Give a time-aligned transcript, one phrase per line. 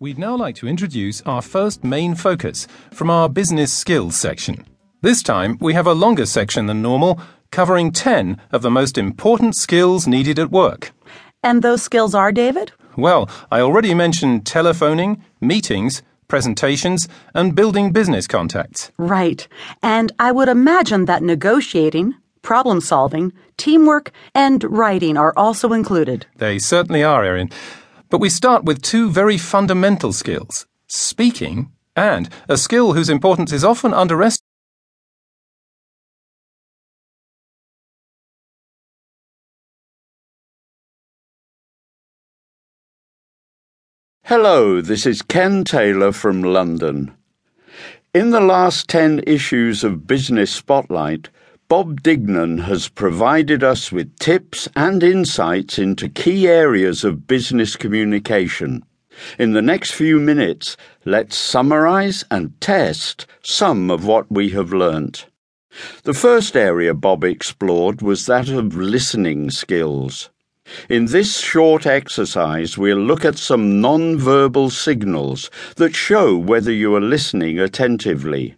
[0.00, 4.66] We'd now like to introduce our first main focus from our business skills section.
[5.02, 7.20] This time, we have a longer section than normal,
[7.52, 10.90] covering 10 of the most important skills needed at work.
[11.44, 12.72] And those skills are, David?
[12.96, 18.90] Well, I already mentioned telephoning, meetings, presentations, and building business contacts.
[18.98, 19.46] Right.
[19.80, 26.26] And I would imagine that negotiating, problem solving, teamwork, and writing are also included.
[26.36, 27.50] They certainly are, Erin.
[28.14, 33.64] But we start with two very fundamental skills speaking and a skill whose importance is
[33.64, 34.38] often underestimated.
[44.22, 47.16] Hello, this is Ken Taylor from London.
[48.14, 51.30] In the last 10 issues of Business Spotlight,
[51.74, 58.84] Bob Dignen has provided us with tips and insights into key areas of business communication.
[59.40, 65.26] In the next few minutes, let's summarize and test some of what we have learnt.
[66.04, 70.30] The first area Bob explored was that of listening skills.
[70.88, 77.00] In this short exercise, we'll look at some non-verbal signals that show whether you are
[77.00, 78.54] listening attentively.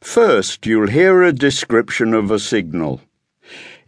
[0.00, 3.00] First, you'll hear a description of a signal.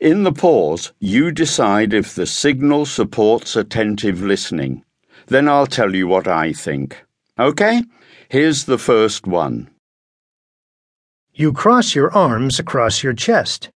[0.01, 4.85] In the pause, you decide if the signal supports attentive listening.
[5.27, 7.05] Then I'll tell you what I think.
[7.39, 7.83] Okay?
[8.29, 9.71] Here's the first one.
[11.35, 13.71] You cross your arms across your chest.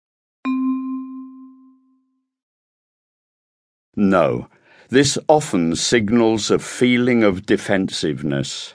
[3.94, 4.48] No,
[4.88, 8.75] this often signals a feeling of defensiveness.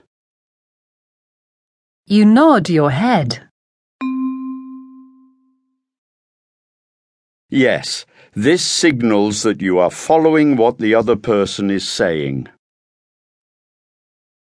[2.10, 3.50] You nod your head.
[7.50, 12.48] Yes, this signals that you are following what the other person is saying.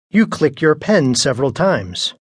[0.09, 2.16] You click your pen several times.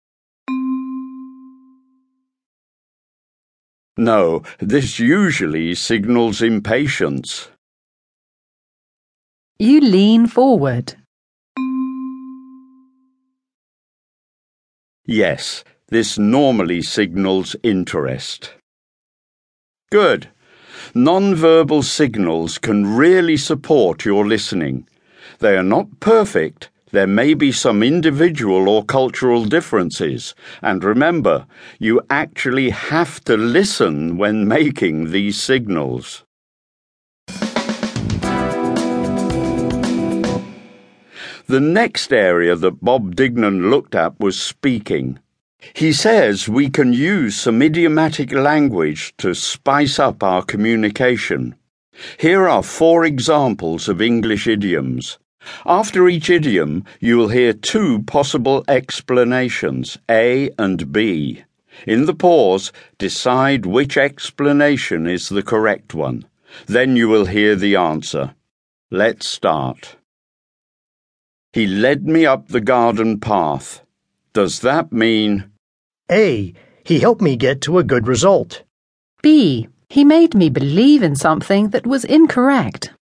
[3.96, 7.48] No, this usually signals impatience.
[9.58, 10.99] You lean forward.
[15.12, 18.54] Yes, this normally signals interest.
[19.90, 20.28] Good.
[20.94, 24.86] Non-verbal signals can really support your listening.
[25.40, 26.70] They are not perfect.
[26.92, 30.36] There may be some individual or cultural differences.
[30.62, 31.48] And remember,
[31.80, 36.22] you actually have to listen when making these signals.
[41.50, 45.18] The next area that Bob Dignen looked at was speaking.
[45.74, 51.56] He says we can use some idiomatic language to spice up our communication.
[52.20, 55.18] Here are four examples of English idioms.
[55.66, 61.42] After each idiom, you will hear two possible explanations, A and B.
[61.84, 66.26] In the pause, decide which explanation is the correct one.
[66.66, 68.36] Then you will hear the answer.
[68.92, 69.96] Let's start.
[71.52, 73.82] He led me up the garden path.
[74.32, 75.50] Does that mean
[76.10, 76.54] A.
[76.84, 78.62] He helped me get to a good result.
[79.22, 79.68] B.
[79.88, 82.92] He made me believe in something that was incorrect.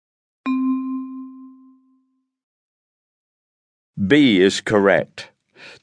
[4.07, 5.31] B is correct?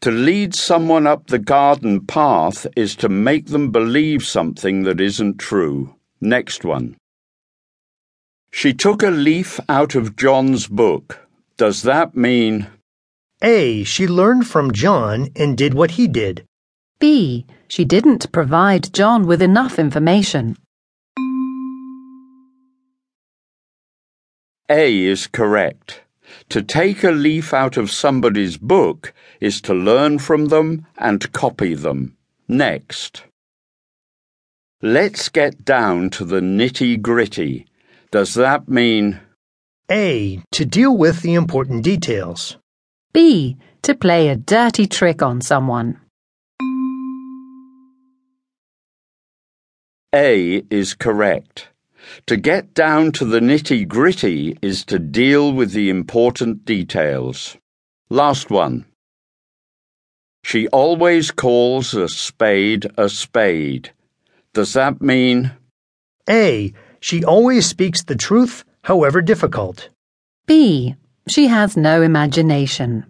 [0.02, 5.38] To lead someone up the garden path is to make them believe something that isn't
[5.38, 5.96] true.
[6.20, 6.96] Next one.
[8.52, 11.25] She took a leaf out of John's book.
[11.58, 12.68] Does that mean
[13.42, 13.84] A.
[13.86, 16.46] She learned from John and did what he did.
[17.00, 17.46] B.
[17.68, 20.58] She didn't provide John with enough information.
[24.70, 26.02] A is correct?
[26.50, 31.74] To take a leaf out of somebody's book is to learn from them and copy
[31.74, 32.18] them.
[32.48, 33.24] Next.
[34.82, 37.68] Let's get down to the nitty gritty.
[38.12, 39.20] Does that mean
[39.92, 40.42] A.
[40.54, 42.58] To deal with the important details.
[43.14, 43.58] B.
[43.84, 46.00] To play a dirty trick on someone.
[50.12, 51.70] A is correct?
[52.26, 57.58] To get down to the nitty gritty is to deal with the important details.
[58.10, 58.86] Last one.
[60.44, 63.92] She always calls a spade a spade.
[64.54, 65.52] Does that mean
[66.28, 66.74] A.
[67.00, 69.90] She always speaks the truth, however difficult.
[70.46, 70.96] B.
[71.28, 73.06] She has no imagination.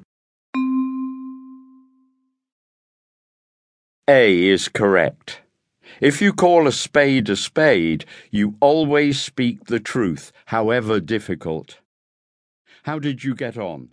[4.08, 5.42] A is correct?
[6.00, 11.80] If you call a spade a spade, you always speak the truth, however difficult.
[12.84, 13.90] How did you get on?